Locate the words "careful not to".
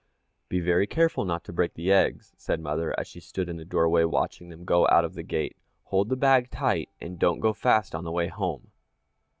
0.87-1.53